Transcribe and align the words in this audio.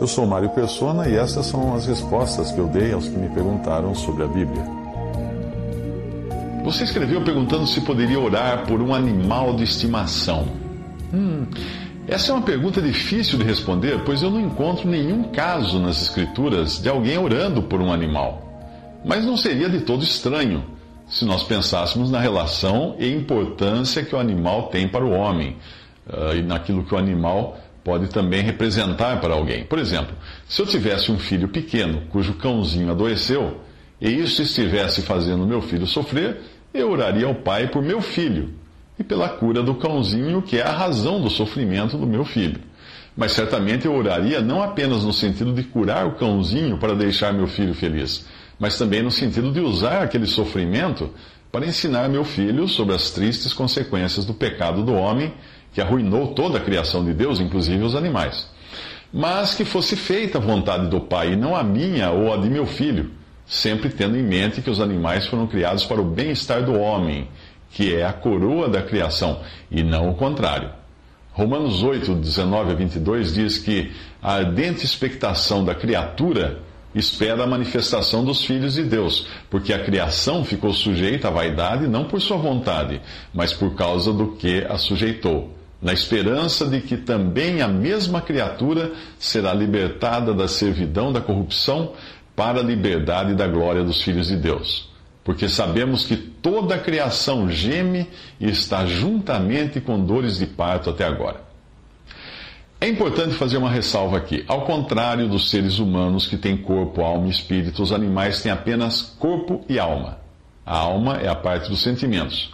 Eu 0.00 0.06
sou 0.06 0.26
Mário 0.26 0.48
Persona 0.48 1.06
e 1.06 1.14
essas 1.14 1.44
são 1.44 1.74
as 1.74 1.84
respostas 1.84 2.50
que 2.50 2.58
eu 2.58 2.66
dei 2.66 2.90
aos 2.94 3.06
que 3.06 3.18
me 3.18 3.28
perguntaram 3.28 3.94
sobre 3.94 4.24
a 4.24 4.26
Bíblia. 4.26 4.64
Você 6.64 6.84
escreveu 6.84 7.20
perguntando 7.22 7.66
se 7.66 7.82
poderia 7.82 8.18
orar 8.18 8.66
por 8.66 8.80
um 8.80 8.94
animal 8.94 9.54
de 9.54 9.64
estimação. 9.64 10.48
Hum, 11.12 11.46
essa 12.08 12.32
é 12.32 12.34
uma 12.34 12.42
pergunta 12.42 12.80
difícil 12.80 13.38
de 13.38 13.44
responder, 13.44 14.02
pois 14.04 14.22
eu 14.22 14.30
não 14.30 14.40
encontro 14.40 14.88
nenhum 14.88 15.24
caso 15.24 15.78
nas 15.78 16.00
Escrituras 16.00 16.80
de 16.80 16.88
alguém 16.88 17.18
orando 17.18 17.62
por 17.62 17.82
um 17.82 17.92
animal. 17.92 18.48
Mas 19.04 19.26
não 19.26 19.36
seria 19.36 19.68
de 19.68 19.80
todo 19.80 20.02
estranho 20.02 20.64
se 21.06 21.26
nós 21.26 21.42
pensássemos 21.42 22.10
na 22.10 22.20
relação 22.20 22.96
e 22.98 23.12
importância 23.12 24.02
que 24.02 24.14
o 24.14 24.18
animal 24.18 24.68
tem 24.68 24.88
para 24.88 25.04
o 25.04 25.10
homem 25.10 25.58
uh, 26.08 26.34
e 26.34 26.42
naquilo 26.42 26.84
que 26.84 26.94
o 26.94 26.98
animal 26.98 27.58
pode 27.84 28.08
também 28.08 28.42
representar 28.42 29.20
para 29.20 29.34
alguém. 29.34 29.64
Por 29.64 29.78
exemplo, 29.78 30.14
se 30.48 30.60
eu 30.60 30.66
tivesse 30.66 31.10
um 31.10 31.18
filho 31.18 31.48
pequeno 31.48 32.02
cujo 32.10 32.34
cãozinho 32.34 32.90
adoeceu 32.90 33.60
e 34.00 34.08
isso 34.08 34.42
estivesse 34.42 35.02
fazendo 35.02 35.46
meu 35.46 35.62
filho 35.62 35.86
sofrer, 35.86 36.38
eu 36.72 36.90
oraria 36.90 37.26
ao 37.26 37.34
pai 37.34 37.68
por 37.68 37.82
meu 37.82 38.00
filho 38.00 38.50
e 38.98 39.04
pela 39.04 39.28
cura 39.28 39.62
do 39.62 39.74
cãozinho, 39.74 40.42
que 40.42 40.58
é 40.58 40.62
a 40.62 40.72
razão 40.72 41.20
do 41.20 41.30
sofrimento 41.30 41.96
do 41.96 42.06
meu 42.06 42.24
filho. 42.24 42.60
Mas 43.16 43.32
certamente 43.32 43.86
eu 43.86 43.94
oraria 43.94 44.40
não 44.40 44.62
apenas 44.62 45.04
no 45.04 45.12
sentido 45.12 45.52
de 45.52 45.62
curar 45.62 46.06
o 46.06 46.12
cãozinho 46.12 46.78
para 46.78 46.94
deixar 46.94 47.32
meu 47.32 47.46
filho 47.46 47.74
feliz, 47.74 48.26
mas 48.58 48.78
também 48.78 49.02
no 49.02 49.10
sentido 49.10 49.50
de 49.50 49.60
usar 49.60 50.02
aquele 50.02 50.26
sofrimento 50.26 51.10
para 51.50 51.66
ensinar 51.66 52.08
meu 52.08 52.24
filho 52.24 52.68
sobre 52.68 52.94
as 52.94 53.10
tristes 53.10 53.52
consequências 53.52 54.24
do 54.24 54.32
pecado 54.32 54.84
do 54.84 54.94
homem 54.94 55.32
que 55.72 55.80
arruinou 55.80 56.28
toda 56.28 56.58
a 56.58 56.60
criação 56.60 57.04
de 57.04 57.12
Deus, 57.12 57.40
inclusive 57.40 57.82
os 57.82 57.94
animais. 57.94 58.48
Mas 59.12 59.54
que 59.54 59.64
fosse 59.64 59.96
feita 59.96 60.38
a 60.38 60.40
vontade 60.40 60.88
do 60.88 61.00
Pai, 61.00 61.32
e 61.32 61.36
não 61.36 61.54
a 61.56 61.62
minha 61.62 62.10
ou 62.10 62.32
a 62.32 62.36
de 62.36 62.48
meu 62.48 62.66
filho, 62.66 63.10
sempre 63.46 63.88
tendo 63.88 64.16
em 64.16 64.22
mente 64.22 64.62
que 64.62 64.70
os 64.70 64.80
animais 64.80 65.26
foram 65.26 65.46
criados 65.46 65.84
para 65.84 66.00
o 66.00 66.04
bem-estar 66.04 66.64
do 66.64 66.78
homem, 66.78 67.28
que 67.70 67.94
é 67.94 68.04
a 68.04 68.12
coroa 68.12 68.68
da 68.68 68.82
criação, 68.82 69.40
e 69.70 69.82
não 69.82 70.10
o 70.10 70.14
contrário. 70.14 70.70
Romanos 71.32 71.82
8, 71.82 72.14
19 72.14 72.72
a 72.72 72.74
22 72.74 73.32
diz 73.32 73.58
que 73.58 73.92
a 74.20 74.34
ardente 74.34 74.84
expectação 74.84 75.64
da 75.64 75.74
criatura 75.74 76.58
espera 76.92 77.44
a 77.44 77.46
manifestação 77.46 78.24
dos 78.24 78.44
filhos 78.44 78.74
de 78.74 78.82
Deus, 78.82 79.28
porque 79.48 79.72
a 79.72 79.84
criação 79.84 80.44
ficou 80.44 80.72
sujeita 80.72 81.28
à 81.28 81.30
vaidade 81.30 81.86
não 81.86 82.04
por 82.04 82.20
sua 82.20 82.36
vontade, 82.36 83.00
mas 83.32 83.52
por 83.52 83.76
causa 83.76 84.12
do 84.12 84.32
que 84.32 84.64
a 84.68 84.76
sujeitou 84.76 85.59
na 85.80 85.92
esperança 85.92 86.66
de 86.66 86.80
que 86.80 86.96
também 86.96 87.62
a 87.62 87.68
mesma 87.68 88.20
criatura 88.20 88.92
será 89.18 89.54
libertada 89.54 90.34
da 90.34 90.46
servidão 90.46 91.10
da 91.10 91.20
corrupção 91.20 91.92
para 92.36 92.60
a 92.60 92.62
liberdade 92.62 93.34
da 93.34 93.46
glória 93.46 93.82
dos 93.82 94.02
filhos 94.02 94.28
de 94.28 94.36
Deus. 94.36 94.90
Porque 95.24 95.48
sabemos 95.48 96.04
que 96.04 96.16
toda 96.16 96.74
a 96.74 96.78
criação 96.78 97.50
geme 97.50 98.08
e 98.38 98.48
está 98.48 98.84
juntamente 98.86 99.80
com 99.80 100.02
dores 100.02 100.38
de 100.38 100.46
parto 100.46 100.90
até 100.90 101.04
agora. 101.04 101.42
É 102.80 102.88
importante 102.88 103.34
fazer 103.34 103.58
uma 103.58 103.70
ressalva 103.70 104.16
aqui. 104.16 104.42
Ao 104.48 104.62
contrário 104.62 105.28
dos 105.28 105.50
seres 105.50 105.78
humanos 105.78 106.26
que 106.26 106.38
têm 106.38 106.56
corpo, 106.56 107.02
alma 107.02 107.26
e 107.26 107.30
espírito, 107.30 107.82
os 107.82 107.92
animais 107.92 108.42
têm 108.42 108.50
apenas 108.50 109.02
corpo 109.02 109.62
e 109.68 109.78
alma. 109.78 110.18
A 110.64 110.78
alma 110.78 111.18
é 111.18 111.28
a 111.28 111.34
parte 111.34 111.68
dos 111.68 111.82
sentimentos. 111.82 112.50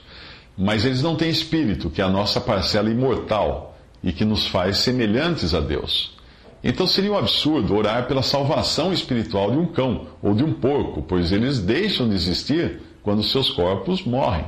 Mas 0.57 0.85
eles 0.85 1.03
não 1.03 1.17
têm 1.17 1.29
espírito, 1.29 1.91
que 1.91 2.01
é 2.01 2.05
a 2.05 2.09
nossa 2.09 2.41
parcela 2.41 2.91
imortal 2.91 3.77
e 4.03 4.13
que 4.13 4.25
nos 4.25 4.47
faz 4.47 4.79
semelhantes 4.79 5.55
a 5.55 5.61
Deus. 5.61 6.17
Então 6.65 6.87
seria 6.87 7.13
um 7.13 7.19
absurdo 7.19 7.75
orar 7.75 8.09
pela 8.09 8.23
salvação 8.23 8.93
espiritual 8.93 9.51
de 9.51 9.59
um 9.59 9.67
cão 9.67 10.07
ou 10.23 10.35
de 10.35 10.43
um 10.43 10.53
porco, 10.53 11.03
pois 11.03 11.31
eles 11.31 11.61
deixam 11.61 12.09
de 12.09 12.15
existir 12.15 12.81
quando 13.03 13.23
seus 13.23 13.51
corpos 13.51 14.03
morrem. 14.05 14.47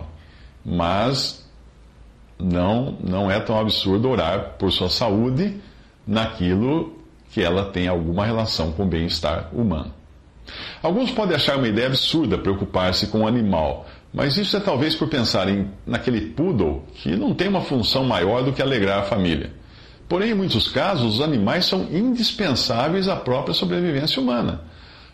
Mas 0.64 1.46
não, 2.38 2.96
não 3.00 3.30
é 3.30 3.38
tão 3.38 3.58
absurdo 3.58 4.08
orar 4.08 4.56
por 4.58 4.72
sua 4.72 4.88
saúde 4.88 5.56
naquilo 6.06 6.96
que 7.30 7.42
ela 7.42 7.66
tem 7.66 7.88
alguma 7.88 8.24
relação 8.24 8.72
com 8.72 8.84
o 8.84 8.86
bem-estar 8.86 9.50
humano. 9.52 9.92
Alguns 10.82 11.10
podem 11.10 11.36
achar 11.36 11.56
uma 11.56 11.68
ideia 11.68 11.88
absurda 11.88 12.38
preocupar-se 12.38 13.08
com 13.08 13.18
o 13.18 13.22
um 13.22 13.26
animal, 13.26 13.86
mas 14.12 14.36
isso 14.36 14.56
é 14.56 14.60
talvez 14.60 14.94
por 14.94 15.08
pensar 15.08 15.46
naquele 15.86 16.20
poodle 16.20 16.84
que 16.94 17.14
não 17.16 17.34
tem 17.34 17.48
uma 17.48 17.60
função 17.60 18.04
maior 18.04 18.42
do 18.42 18.52
que 18.52 18.62
alegrar 18.62 19.00
a 19.00 19.04
família. 19.04 19.52
Porém, 20.08 20.30
em 20.30 20.34
muitos 20.34 20.68
casos, 20.68 21.16
os 21.16 21.20
animais 21.20 21.66
são 21.66 21.86
indispensáveis 21.92 23.08
à 23.08 23.16
própria 23.16 23.52
sobrevivência 23.52 24.22
humana. 24.22 24.62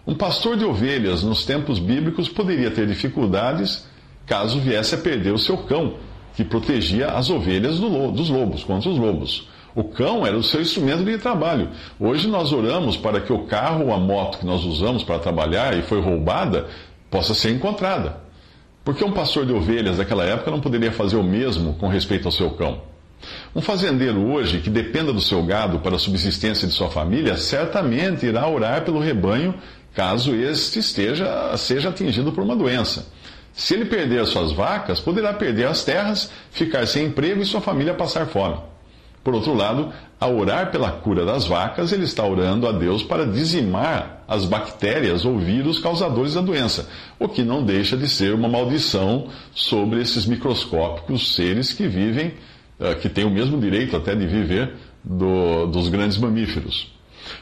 Um 0.07 0.15
pastor 0.15 0.57
de 0.57 0.65
ovelhas 0.65 1.23
nos 1.23 1.45
tempos 1.45 1.79
bíblicos 1.79 2.29
poderia 2.29 2.71
ter 2.71 2.87
dificuldades 2.87 3.87
caso 4.27 4.61
viesse 4.61 4.95
a 4.95 4.99
perder 4.99 5.33
o 5.33 5.39
seu 5.39 5.59
cão, 5.59 5.95
que 6.37 6.45
protegia 6.45 7.09
as 7.09 7.29
ovelhas 7.29 7.79
do, 7.79 8.13
dos 8.13 8.29
lobos, 8.29 8.63
contra 8.63 8.89
os 8.89 8.99
lobos. 8.99 9.49
O 9.75 9.83
cão 9.83 10.25
era 10.25 10.37
o 10.37 10.43
seu 10.43 10.63
instrumento 10.63 11.05
de 11.05 11.19
trabalho. 11.19 11.71
Hoje 11.99 12.29
nós 12.29 12.53
oramos 12.53 12.97
para 12.97 13.21
que 13.21 13.33
o 13.33 13.45
carro 13.45 13.87
ou 13.87 13.93
a 13.93 13.99
moto 13.99 14.39
que 14.39 14.47
nós 14.47 14.65
usamos 14.65 15.03
para 15.03 15.19
trabalhar 15.19 15.77
e 15.77 15.83
foi 15.83 16.01
roubada 16.01 16.69
possa 17.11 17.35
ser 17.35 17.51
encontrada. 17.51 18.24
Porque 18.85 19.03
um 19.03 19.13
pastor 19.13 19.47
de 19.47 19.53
ovelhas 19.53 19.97
daquela 19.97 20.25
época 20.25 20.51
não 20.51 20.61
poderia 20.61 20.93
fazer 20.93 21.17
o 21.17 21.23
mesmo 21.23 21.75
com 21.75 21.89
respeito 21.89 22.27
ao 22.27 22.33
seu 22.33 22.51
cão. 22.51 22.83
Um 23.57 23.63
fazendeiro 23.63 24.21
hoje 24.31 24.61
que 24.61 24.69
dependa 24.69 25.13
do 25.13 25.21
seu 25.21 25.43
gado 25.43 25.79
para 25.79 25.97
a 25.97 25.99
subsistência 25.99 26.69
de 26.69 26.75
sua 26.75 26.91
família 26.91 27.39
certamente 27.39 28.27
irá 28.27 28.47
orar 28.47 28.85
pelo 28.85 29.01
rebanho 29.01 29.55
caso 29.95 30.35
este 30.35 30.81
esteja, 30.81 31.57
seja 31.57 31.89
atingido 31.89 32.33
por 32.33 32.45
uma 32.45 32.55
doença. 32.55 33.07
Se 33.55 33.73
ele 33.73 33.85
perder 33.85 34.21
as 34.21 34.29
suas 34.29 34.53
vacas, 34.53 35.01
poderá 35.01 35.33
perder 35.33 35.69
as 35.69 35.85
terras, 35.85 36.31
ficar 36.51 36.87
sem 36.87 37.07
emprego 37.07 37.41
e 37.41 37.47
sua 37.47 37.61
família 37.61 37.95
passar 37.95 38.27
fome. 38.27 38.57
Por 39.25 39.35
outro 39.35 39.55
lado, 39.55 39.91
ao 40.21 40.37
orar 40.37 40.71
pela 40.71 40.91
cura 40.91 41.25
das 41.25 41.47
vacas, 41.47 41.93
ele 41.93 42.05
está 42.05 42.25
orando 42.25 42.69
a 42.69 42.73
Deus 42.73 43.03
para 43.03 43.27
dizimar 43.27 44.23
as 44.29 44.45
bactérias 44.45 45.25
ou 45.25 45.39
vírus 45.39 45.79
causadores 45.79 46.35
da 46.35 46.43
doença, 46.43 46.89
o 47.19 47.27
que 47.27 47.43
não 47.43 47.65
deixa 47.65 47.97
de 47.97 48.07
ser 48.07 48.35
uma 48.35 48.49
maldição 48.49 49.29
sobre 49.55 50.01
esses 50.03 50.27
microscópicos 50.27 51.35
seres 51.35 51.73
que 51.73 51.89
vivem, 51.89 52.35
eh, 52.79 52.95
que 52.97 53.09
têm 53.09 53.25
o 53.25 53.31
mesmo 53.31 53.59
direito 53.59 53.97
até 53.97 54.15
de 54.15 54.27
viver 54.27 54.75
do, 55.03 55.67
dos 55.67 55.89
grandes 55.89 56.19
mamíferos. 56.19 56.94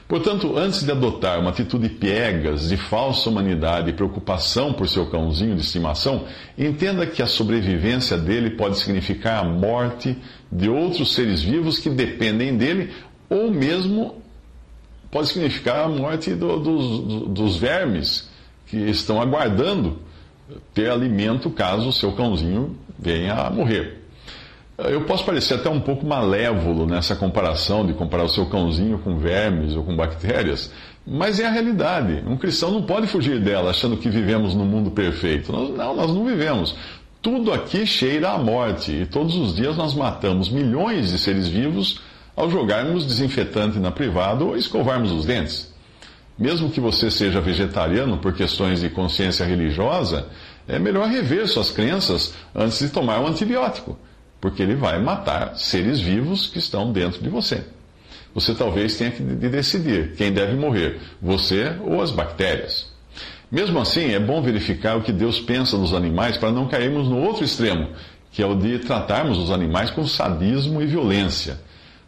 Portanto, 0.08 0.56
antes 0.56 0.82
de 0.84 0.90
adotar 0.90 1.40
uma 1.40 1.50
atitude 1.50 1.88
piegas, 1.88 2.68
de 2.68 2.76
falsa 2.76 3.28
humanidade 3.28 3.90
e 3.90 3.92
preocupação 3.92 4.72
por 4.72 4.88
seu 4.88 5.06
cãozinho 5.06 5.54
de 5.54 5.62
estimação, 5.62 6.24
entenda 6.58 7.06
que 7.06 7.22
a 7.22 7.26
sobrevivência 7.26 8.16
dele 8.16 8.50
pode 8.50 8.78
significar 8.78 9.44
a 9.44 9.48
morte 9.48 10.16
de 10.50 10.68
outros 10.68 11.14
seres 11.14 11.42
vivos 11.42 11.78
que 11.78 11.88
dependem 11.88 12.56
dele, 12.56 12.90
ou 13.28 13.50
mesmo 13.50 14.22
pode 15.10 15.28
significar 15.28 15.84
a 15.84 15.88
morte 15.88 16.34
do, 16.34 16.58
dos, 16.58 17.28
dos 17.28 17.56
vermes 17.56 18.28
que 18.66 18.76
estão 18.76 19.20
aguardando 19.20 19.98
ter 20.74 20.90
alimento 20.90 21.50
caso 21.50 21.88
o 21.88 21.92
seu 21.92 22.12
cãozinho 22.12 22.76
venha 22.98 23.34
a 23.34 23.50
morrer. 23.50 24.01
Eu 24.88 25.02
posso 25.02 25.24
parecer 25.24 25.54
até 25.54 25.68
um 25.68 25.80
pouco 25.80 26.04
malévolo 26.04 26.86
nessa 26.86 27.14
comparação 27.14 27.86
de 27.86 27.92
comparar 27.92 28.24
o 28.24 28.28
seu 28.28 28.46
cãozinho 28.46 28.98
com 28.98 29.16
vermes 29.18 29.76
ou 29.76 29.84
com 29.84 29.94
bactérias, 29.94 30.72
mas 31.06 31.38
é 31.38 31.46
a 31.46 31.50
realidade. 31.50 32.22
Um 32.26 32.36
cristão 32.36 32.70
não 32.70 32.82
pode 32.82 33.06
fugir 33.06 33.40
dela 33.40 33.70
achando 33.70 33.96
que 33.96 34.08
vivemos 34.08 34.54
num 34.54 34.64
mundo 34.64 34.90
perfeito. 34.90 35.52
Não, 35.52 35.94
nós 35.94 36.12
não 36.12 36.24
vivemos. 36.24 36.74
Tudo 37.20 37.52
aqui 37.52 37.86
cheira 37.86 38.30
à 38.30 38.38
morte 38.38 38.92
e 38.92 39.06
todos 39.06 39.36
os 39.36 39.54
dias 39.54 39.76
nós 39.76 39.94
matamos 39.94 40.48
milhões 40.48 41.10
de 41.10 41.18
seres 41.18 41.46
vivos 41.48 42.00
ao 42.34 42.50
jogarmos 42.50 43.06
desinfetante 43.06 43.78
na 43.78 43.90
privada 43.90 44.42
ou 44.42 44.56
escovarmos 44.56 45.12
os 45.12 45.24
dentes. 45.24 45.72
Mesmo 46.36 46.70
que 46.70 46.80
você 46.80 47.10
seja 47.10 47.40
vegetariano 47.40 48.16
por 48.16 48.32
questões 48.32 48.80
de 48.80 48.88
consciência 48.88 49.44
religiosa, 49.46 50.26
é 50.66 50.78
melhor 50.78 51.06
rever 51.08 51.46
suas 51.46 51.70
crenças 51.70 52.34
antes 52.54 52.78
de 52.80 52.88
tomar 52.88 53.20
um 53.20 53.26
antibiótico 53.28 53.96
porque 54.42 54.60
ele 54.60 54.74
vai 54.74 55.00
matar 55.00 55.56
seres 55.56 56.00
vivos 56.00 56.48
que 56.48 56.58
estão 56.58 56.92
dentro 56.92 57.22
de 57.22 57.28
você. 57.28 57.62
Você 58.34 58.52
talvez 58.52 58.96
tenha 58.96 59.12
que 59.12 59.22
decidir 59.22 60.16
quem 60.16 60.32
deve 60.32 60.56
morrer, 60.56 60.98
você 61.22 61.76
ou 61.80 62.02
as 62.02 62.10
bactérias. 62.10 62.90
Mesmo 63.48 63.78
assim, 63.78 64.10
é 64.12 64.18
bom 64.18 64.42
verificar 64.42 64.96
o 64.96 65.02
que 65.02 65.12
Deus 65.12 65.38
pensa 65.38 65.78
nos 65.78 65.94
animais 65.94 66.36
para 66.36 66.50
não 66.50 66.66
cairmos 66.66 67.06
no 67.06 67.18
outro 67.18 67.44
extremo, 67.44 67.90
que 68.32 68.42
é 68.42 68.46
o 68.46 68.56
de 68.56 68.80
tratarmos 68.80 69.38
os 69.38 69.52
animais 69.52 69.92
com 69.92 70.04
sadismo 70.04 70.82
e 70.82 70.86
violência. 70.86 71.60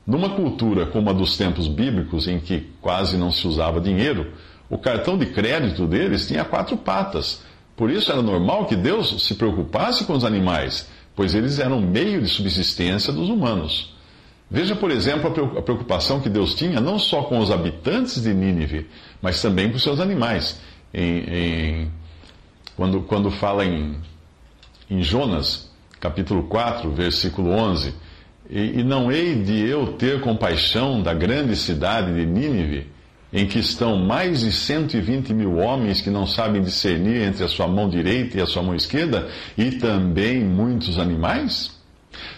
Numa 0.05 0.31
cultura 0.31 0.87
como 0.87 1.11
a 1.11 1.13
dos 1.13 1.37
tempos 1.37 1.69
bíblicos, 1.69 2.27
em 2.27 2.41
que 2.41 2.69
quase 2.81 3.17
não 3.17 3.31
se 3.31 3.47
usava 3.47 3.81
dinheiro, 3.81 4.33
o 4.69 4.77
cartão 4.77 5.17
de 5.17 5.27
crédito 5.27 5.87
deles 5.87 6.27
tinha 6.27 6.45
quatro 6.45 6.77
patas. 6.77 7.43
Por 7.77 7.91
isso 7.91 8.11
era 8.11 8.23
normal 8.23 8.67
que 8.67 8.75
Deus 8.75 9.25
se 9.25 9.37
preocupasse 9.37 10.05
com 10.05 10.15
os 10.15 10.25
animais, 10.25 10.89
pois 11.15 11.35
eles 11.35 11.59
eram 11.59 11.81
meio 11.81 12.21
de 12.21 12.29
subsistência 12.29 13.13
dos 13.13 13.29
humanos. 13.29 13.95
Veja, 14.51 14.77
por 14.77 14.91
exemplo, 14.91 15.59
a 15.59 15.63
preocupação 15.63 16.21
que 16.21 16.29
Deus 16.29 16.55
tinha 16.55 16.81
não 16.81 16.99
só 16.99 17.23
com 17.23 17.39
os 17.39 17.51
habitantes 17.51 18.23
de 18.23 18.33
Nínive, 18.33 18.87
mas 19.21 19.41
também 19.41 19.71
com 19.71 19.79
seus 19.79 20.01
animais. 20.01 20.61
Em, 20.93 21.19
em, 21.29 21.93
quando, 22.77 23.01
quando 23.03 23.31
fala 23.31 23.65
em, 23.65 23.97
em 24.91 25.03
Jonas, 25.03 25.71
capítulo 25.99 26.45
4, 26.45 26.91
versículo 26.93 27.51
11: 27.51 27.95
e, 28.49 28.81
e 28.81 28.85
não 28.85 29.11
hei 29.11 29.43
de 29.43 29.59
eu 29.67 29.95
ter 29.95 30.21
compaixão 30.21 31.03
da 31.03 31.15
grande 31.15 31.57
cidade 31.57 32.15
de 32.15 32.27
Nínive, 32.27 32.87
em 33.35 33.49
que 33.49 33.59
estão 33.59 33.99
mais 33.99 34.43
de 34.43 34.53
120 34.53 35.35
mil 35.35 35.57
homens 35.57 36.01
que 36.01 36.09
não 36.09 36.25
sabem 36.25 36.63
discernir 36.63 37.21
entre 37.21 37.43
a 37.43 37.49
sua 37.49 37.67
mão 37.67 37.89
direita 37.89 38.39
e 38.39 38.41
a 38.41 38.47
sua 38.47 38.63
mão 38.63 38.77
esquerda, 38.77 39.29
e 39.59 39.73
também 39.73 40.45
muitos 40.45 41.01
animais? 41.01 41.75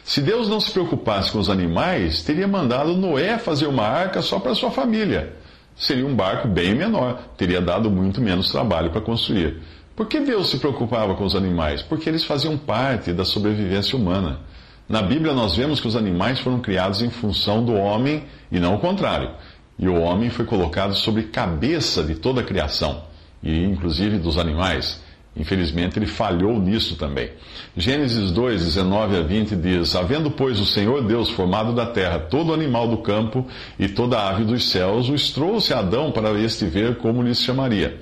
Se 0.03 0.23
Deus 0.23 0.49
não 0.49 0.59
se 0.59 0.71
preocupasse 0.71 1.31
com 1.31 1.39
os 1.39 1.51
animais, 1.51 2.23
teria 2.23 2.49
mandado 2.49 2.97
Noé 2.97 3.37
fazer 3.37 3.67
uma 3.67 3.83
arca 3.83 4.23
só 4.23 4.41
para 4.41 4.55
sua 4.55 4.71
família. 4.71 5.35
Seria 5.77 6.07
um 6.07 6.17
barco 6.17 6.49
bem 6.49 6.75
menor, 6.75 7.21
teria 7.37 7.61
dado 7.61 7.91
muito 7.91 8.19
menos 8.19 8.51
trabalho 8.51 8.91
para 8.91 9.03
construir. 9.03 9.61
Por 9.95 10.07
que 10.07 10.21
Deus 10.21 10.49
se 10.49 10.59
preocupava 10.59 11.15
com 11.15 11.25
os 11.25 11.37
animais? 11.37 11.83
Porque 11.83 12.09
eles 12.09 12.25
faziam 12.25 12.57
parte 12.57 13.13
da 13.13 13.25
sobrevivência 13.25 13.99
humana. 13.99 14.41
Na 14.89 15.03
Bíblia, 15.03 15.35
nós 15.35 15.57
vemos 15.57 15.79
que 15.79 15.89
os 15.89 15.97
animais 15.97 16.39
foram 16.41 16.61
criados 16.61 17.03
em 17.03 17.11
função 17.11 17.63
do 17.63 17.75
homem 17.75 18.25
e 18.51 18.59
não 18.59 18.77
o 18.77 18.79
contrário. 18.79 19.31
E 19.79 19.89
o 19.89 20.01
homem 20.01 20.31
foi 20.31 20.45
colocado 20.45 20.95
sobre 20.95 21.25
cabeça 21.25 22.03
de 22.03 22.15
toda 22.15 22.41
a 22.41 22.45
criação, 22.45 23.03
e 23.43 23.65
inclusive 23.65 24.19
dos 24.19 24.39
animais. 24.39 25.05
Infelizmente, 25.37 25.99
ele 25.99 26.07
falhou 26.07 26.59
nisso 26.59 26.97
também. 26.97 27.31
Gênesis 27.77 28.31
2, 28.31 28.65
19 28.65 29.17
a 29.19 29.23
20 29.23 29.55
diz: 29.57 29.95
Havendo, 29.95 30.31
pois, 30.31 30.59
o 30.59 30.65
Senhor 30.65 31.07
Deus 31.07 31.29
formado 31.29 31.75
da 31.75 31.85
terra 31.85 32.19
todo 32.19 32.55
animal 32.55 32.89
do 32.89 32.99
campo 32.99 33.47
e 33.79 33.87
toda 33.87 34.29
ave 34.29 34.45
dos 34.45 34.71
céus, 34.71 35.11
os 35.11 35.31
trouxe 35.31 35.75
a 35.75 35.81
Adão 35.81 36.11
para 36.11 36.33
este 36.41 36.65
ver 36.65 36.97
como 36.97 37.23
lhes 37.23 37.43
chamaria. 37.43 38.01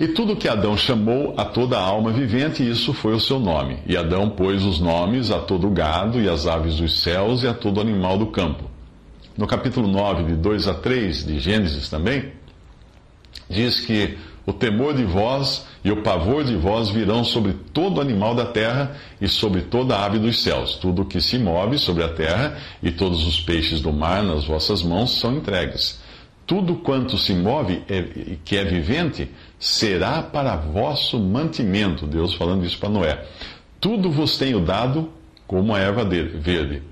E 0.00 0.08
tudo 0.08 0.36
que 0.36 0.48
Adão 0.48 0.76
chamou 0.76 1.34
a 1.36 1.44
toda 1.44 1.78
alma 1.78 2.10
vivente, 2.10 2.66
isso 2.66 2.92
foi 2.94 3.14
o 3.14 3.20
seu 3.20 3.38
nome. 3.38 3.78
E 3.86 3.96
Adão 3.96 4.30
pôs 4.30 4.62
os 4.62 4.80
nomes 4.80 5.30
a 5.30 5.38
todo 5.38 5.70
gado 5.70 6.20
e 6.20 6.28
as 6.28 6.46
aves 6.46 6.76
dos 6.76 7.00
céus 7.00 7.42
e 7.42 7.48
a 7.48 7.54
todo 7.54 7.80
animal 7.80 8.18
do 8.18 8.26
campo. 8.26 8.75
No 9.36 9.46
capítulo 9.46 9.86
9, 9.86 10.24
de 10.24 10.34
2 10.34 10.66
a 10.66 10.74
3 10.74 11.26
de 11.26 11.38
Gênesis 11.38 11.90
também, 11.90 12.32
diz 13.50 13.80
que 13.80 14.16
o 14.46 14.52
temor 14.52 14.94
de 14.94 15.04
vós 15.04 15.66
e 15.84 15.90
o 15.90 16.02
pavor 16.02 16.42
de 16.42 16.56
vós 16.56 16.88
virão 16.88 17.22
sobre 17.22 17.52
todo 17.74 18.00
animal 18.00 18.34
da 18.34 18.46
terra 18.46 18.96
e 19.20 19.28
sobre 19.28 19.62
toda 19.62 19.98
ave 19.98 20.18
dos 20.18 20.42
céus. 20.42 20.76
Tudo 20.76 21.04
que 21.04 21.20
se 21.20 21.36
move 21.36 21.76
sobre 21.76 22.02
a 22.02 22.08
terra 22.08 22.56
e 22.82 22.90
todos 22.90 23.26
os 23.26 23.38
peixes 23.38 23.80
do 23.80 23.92
mar 23.92 24.22
nas 24.22 24.44
vossas 24.44 24.82
mãos 24.82 25.18
são 25.18 25.36
entregues. 25.36 26.00
Tudo 26.46 26.76
quanto 26.76 27.18
se 27.18 27.34
move 27.34 27.82
e 27.88 28.38
que 28.42 28.56
é 28.56 28.64
vivente 28.64 29.28
será 29.58 30.22
para 30.22 30.56
vosso 30.56 31.18
mantimento. 31.18 32.06
Deus 32.06 32.32
falando 32.32 32.64
isso 32.64 32.78
para 32.78 32.88
Noé. 32.88 33.26
Tudo 33.80 34.10
vos 34.10 34.38
tenho 34.38 34.60
dado 34.60 35.10
como 35.46 35.74
a 35.74 35.78
erva 35.78 36.04
verde. 36.04 36.82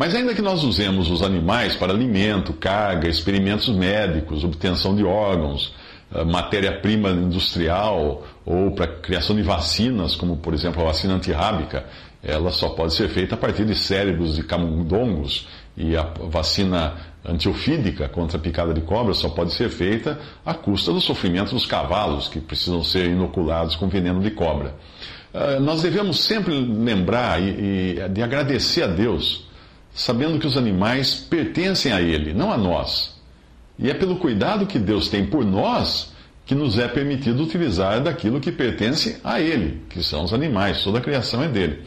Mas 0.00 0.14
ainda 0.14 0.34
que 0.34 0.40
nós 0.40 0.64
usemos 0.64 1.10
os 1.10 1.22
animais 1.22 1.76
para 1.76 1.92
alimento, 1.92 2.54
carga, 2.54 3.06
experimentos 3.06 3.68
médicos, 3.68 4.42
obtenção 4.42 4.96
de 4.96 5.04
órgãos, 5.04 5.74
eh, 6.10 6.24
matéria-prima 6.24 7.10
industrial 7.10 8.24
ou 8.46 8.70
para 8.70 8.86
criação 8.86 9.36
de 9.36 9.42
vacinas, 9.42 10.16
como 10.16 10.38
por 10.38 10.54
exemplo 10.54 10.80
a 10.80 10.86
vacina 10.86 11.12
antirrábica, 11.12 11.84
ela 12.22 12.50
só 12.50 12.70
pode 12.70 12.94
ser 12.94 13.10
feita 13.10 13.34
a 13.34 13.36
partir 13.36 13.66
de 13.66 13.74
cérebros 13.74 14.36
de 14.36 14.42
camundongos 14.42 15.46
e 15.76 15.94
a 15.94 16.04
vacina 16.30 16.94
antiofídica 17.22 18.08
contra 18.08 18.38
a 18.38 18.40
picada 18.40 18.72
de 18.72 18.80
cobra 18.80 19.12
só 19.12 19.28
pode 19.28 19.52
ser 19.52 19.68
feita 19.68 20.18
à 20.46 20.54
custa 20.54 20.94
do 20.94 21.00
sofrimento 21.02 21.50
dos 21.50 21.66
cavalos 21.66 22.26
que 22.26 22.40
precisam 22.40 22.82
ser 22.82 23.04
inoculados 23.04 23.76
com 23.76 23.86
veneno 23.86 24.22
de 24.22 24.30
cobra. 24.30 24.76
Eh, 25.34 25.60
nós 25.60 25.82
devemos 25.82 26.20
sempre 26.20 26.54
lembrar 26.54 27.38
e, 27.42 27.98
e 27.98 28.08
de 28.08 28.22
agradecer 28.22 28.84
a 28.84 28.86
Deus, 28.86 29.49
sabendo 29.94 30.38
que 30.38 30.46
os 30.46 30.56
animais 30.56 31.14
pertencem 31.14 31.92
a 31.92 32.00
Ele, 32.00 32.32
não 32.32 32.52
a 32.52 32.56
nós. 32.56 33.18
E 33.78 33.90
é 33.90 33.94
pelo 33.94 34.16
cuidado 34.16 34.66
que 34.66 34.78
Deus 34.78 35.08
tem 35.08 35.26
por 35.26 35.44
nós 35.44 36.12
que 36.50 36.54
nos 36.54 36.78
é 36.78 36.88
permitido 36.88 37.44
utilizar 37.44 38.02
daquilo 38.02 38.40
que 38.40 38.50
pertence 38.50 39.20
a 39.22 39.40
Ele, 39.40 39.82
que 39.88 40.02
são 40.02 40.24
os 40.24 40.34
animais, 40.34 40.82
toda 40.82 40.98
a 40.98 41.00
criação 41.00 41.42
é 41.44 41.48
dele. 41.48 41.82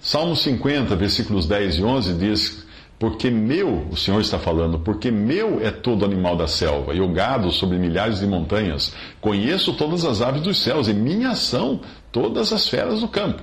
Salmo 0.00 0.34
50, 0.34 0.96
versículos 0.96 1.46
10 1.46 1.76
e 1.76 1.82
11 1.82 2.14
diz: 2.14 2.66
Porque 2.98 3.30
meu, 3.30 3.86
o 3.90 3.96
Senhor 3.96 4.20
está 4.20 4.38
falando, 4.38 4.78
porque 4.78 5.10
meu 5.10 5.60
é 5.62 5.70
todo 5.70 6.04
animal 6.04 6.34
da 6.34 6.46
selva, 6.46 6.94
e 6.94 7.00
o 7.00 7.08
gado 7.08 7.52
sobre 7.52 7.76
milhares 7.76 8.20
de 8.20 8.26
montanhas. 8.26 8.94
Conheço 9.20 9.74
todas 9.74 10.04
as 10.04 10.22
aves 10.22 10.40
dos 10.40 10.62
céus, 10.62 10.88
e 10.88 10.94
minha 10.94 11.34
são 11.34 11.80
todas 12.10 12.52
as 12.52 12.68
feras 12.68 13.00
do 13.00 13.08
campo. 13.08 13.42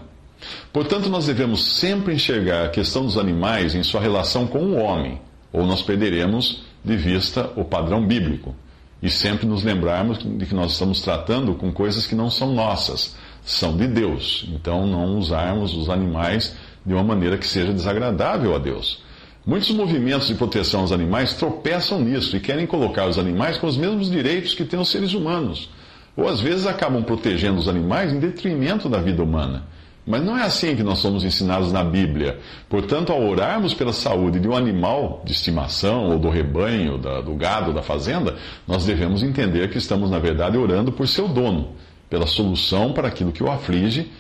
Portanto, 0.72 1.10
nós 1.10 1.26
devemos 1.26 1.64
sempre 1.64 2.14
enxergar 2.14 2.66
a 2.66 2.70
questão 2.70 3.06
dos 3.06 3.18
animais 3.18 3.76
em 3.76 3.84
sua 3.84 4.02
relação 4.02 4.48
com 4.48 4.60
o 4.60 4.76
homem, 4.76 5.20
ou 5.52 5.66
nós 5.66 5.82
perderemos 5.82 6.64
de 6.84 6.98
vista 6.98 7.52
o 7.56 7.64
padrão 7.64 8.06
bíblico 8.06 8.56
e 9.02 9.10
sempre 9.10 9.46
nos 9.46 9.64
lembrarmos 9.64 10.20
de 10.20 10.46
que 10.46 10.56
nós 10.56 10.72
estamos 10.72 11.02
tratando 11.02 11.54
com 11.56 11.72
coisas 11.74 12.08
que 12.08 12.16
não 12.16 12.30
são 12.30 12.54
nossas, 12.54 13.16
são 13.44 13.76
de 13.76 13.86
Deus. 13.86 14.46
Então, 14.50 14.88
não 14.88 15.18
usarmos 15.18 15.76
os 15.76 15.90
animais 15.90 16.56
de 16.86 16.94
uma 16.94 17.04
maneira 17.04 17.38
que 17.38 17.46
seja 17.46 17.74
desagradável 17.74 18.56
a 18.56 18.58
Deus. 18.58 19.04
Muitos 19.46 19.72
movimentos 19.72 20.28
de 20.28 20.36
proteção 20.36 20.82
aos 20.82 20.94
animais 20.94 21.34
tropeçam 21.34 22.00
nisso 22.00 22.36
e 22.38 22.40
querem 22.40 22.66
colocar 22.66 23.06
os 23.06 23.20
animais 23.20 23.58
com 23.58 23.68
os 23.68 23.76
mesmos 23.76 24.10
direitos 24.10 24.54
que 24.54 24.64
têm 24.64 24.80
os 24.80 24.90
seres 24.90 25.14
humanos. 25.14 25.70
Ou 26.16 26.30
às 26.30 26.40
vezes 26.40 26.66
acabam 26.66 27.04
protegendo 27.04 27.60
os 27.60 27.68
animais 27.68 28.14
em 28.14 28.20
detrimento 28.20 28.88
da 28.88 29.00
vida 29.00 29.22
humana. 29.22 29.66
Mas 30.06 30.24
não 30.24 30.38
é 30.38 30.44
assim 30.44 30.76
que 30.76 30.84
nós 30.84 31.00
somos 31.00 31.24
ensinados 31.24 31.72
na 31.72 31.84
Bíblia. 31.84 32.38
Portanto, 32.68 33.14
ao 33.14 33.24
orarmos 33.24 33.74
pela 33.74 33.94
saúde 33.94 34.38
de 34.38 34.48
um 34.48 34.56
animal 34.56 35.22
de 35.24 35.32
estimação, 35.32 36.12
ou 36.12 36.20
do 36.20 36.30
rebanho, 36.30 36.98
da, 36.98 37.22
do 37.22 37.34
gado, 37.36 37.74
da 37.74 37.82
fazenda, 37.82 38.36
nós 38.68 38.86
devemos 38.86 39.24
entender 39.24 39.70
que 39.70 39.78
estamos, 39.78 40.12
na 40.12 40.20
verdade, 40.20 40.58
orando 40.58 40.92
por 40.92 41.08
seu 41.08 41.28
dono, 41.28 41.72
pela 42.10 42.28
solução 42.28 42.92
para 42.92 43.08
aquilo 43.08 43.32
que 43.32 43.42
o 43.42 43.50
aflige, 43.50 44.12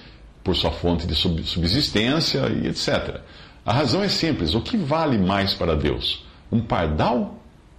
por 0.42 0.56
sua 0.56 0.72
fonte 0.72 1.06
de 1.06 1.16
subsistência 1.16 2.48
e 2.50 2.68
etc. 2.68 3.20
A 3.66 3.74
razão 3.74 4.02
é 4.02 4.08
simples: 4.10 4.54
o 4.54 4.62
que 4.62 4.78
vale 4.78 5.18
mais 5.18 5.54
para 5.54 5.76
Deus? 5.76 6.26
Um 6.50 6.62
pardal 6.62 7.36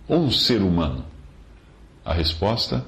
ou 0.07 0.19
um 0.19 0.31
ser 0.31 0.61
humano? 0.61 1.05
A 2.05 2.13
resposta: 2.13 2.85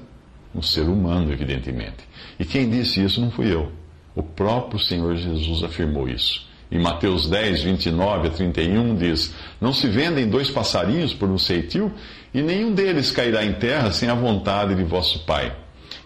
um 0.53 0.61
ser 0.61 0.83
humano, 0.83 1.31
evidentemente. 1.31 2.07
E 2.39 2.45
quem 2.45 2.69
disse 2.69 3.03
isso 3.03 3.19
não 3.19 3.31
fui 3.31 3.51
eu. 3.51 3.71
O 4.17 4.23
próprio 4.23 4.79
Senhor 4.79 5.15
Jesus 5.15 5.63
afirmou 5.63 6.09
isso. 6.09 6.43
Em 6.71 6.79
Mateus 6.79 7.29
10, 7.29 7.61
29 7.61 8.27
a 8.29 8.31
31 8.31 8.95
diz: 8.95 9.31
Não 9.61 9.71
se 9.71 9.87
vendem 9.87 10.27
dois 10.27 10.49
passarinhos 10.49 11.13
por 11.13 11.29
um 11.29 11.37
ceitil, 11.37 11.91
e 12.33 12.41
nenhum 12.41 12.73
deles 12.73 13.11
cairá 13.11 13.45
em 13.45 13.53
terra 13.53 13.91
sem 13.91 14.09
a 14.09 14.15
vontade 14.15 14.73
de 14.73 14.83
vosso 14.83 15.19
Pai. 15.19 15.55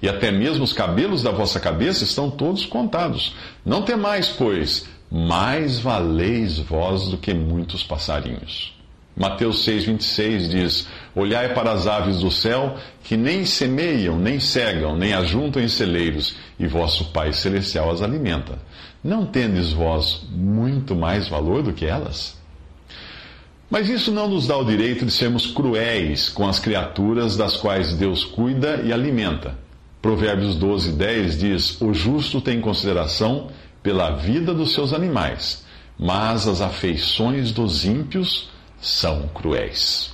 E 0.01 0.09
até 0.09 0.29
mesmo 0.29 0.65
os 0.65 0.73
cabelos 0.73 1.23
da 1.23 1.31
vossa 1.31 1.57
cabeça 1.57 2.03
estão 2.03 2.29
todos 2.29 2.65
contados. 2.65 3.33
Não 3.65 3.81
temais, 3.81 4.27
pois, 4.27 4.89
mais 5.09 5.79
valeis 5.79 6.59
vós 6.59 7.07
do 7.07 7.17
que 7.17 7.33
muitos 7.33 7.81
passarinhos. 7.81 8.73
Mateus 9.15 9.65
6,26 9.65 10.49
diz: 10.49 10.87
Olhai 11.15 11.53
para 11.53 11.71
as 11.71 11.87
aves 11.87 12.19
do 12.19 12.31
céu, 12.31 12.75
que 13.03 13.17
nem 13.17 13.45
semeiam, 13.45 14.17
nem 14.17 14.39
cegam, 14.39 14.95
nem 14.95 15.13
ajuntam 15.13 15.61
em 15.61 15.67
celeiros, 15.67 16.35
e 16.59 16.67
vosso 16.67 17.05
Pai 17.11 17.33
Celestial 17.33 17.91
as 17.91 18.01
alimenta. 18.01 18.59
Não 19.03 19.25
tendes 19.25 19.71
vós 19.71 20.21
muito 20.31 20.95
mais 20.95 21.27
valor 21.27 21.63
do 21.63 21.73
que 21.73 21.85
elas? 21.85 22.39
Mas 23.69 23.89
isso 23.89 24.11
não 24.11 24.27
nos 24.27 24.47
dá 24.47 24.57
o 24.57 24.65
direito 24.65 25.05
de 25.05 25.11
sermos 25.11 25.47
cruéis 25.47 26.29
com 26.29 26.47
as 26.47 26.59
criaturas 26.59 27.37
das 27.37 27.57
quais 27.57 27.93
Deus 27.93 28.23
cuida 28.23 28.81
e 28.83 28.91
alimenta. 28.91 29.57
Provérbios 30.01 30.55
12, 30.55 30.91
10 30.93 31.39
diz: 31.39 31.81
O 31.81 31.93
justo 31.93 32.41
tem 32.41 32.59
consideração 32.59 33.47
pela 33.81 34.11
vida 34.11 34.53
dos 34.53 34.73
seus 34.73 34.93
animais 34.93 35.63
mas 36.01 36.47
as 36.47 36.61
afeições 36.61 37.51
dos 37.51 37.85
ímpios 37.85 38.49
são 38.81 39.27
cruéis. 39.29 40.13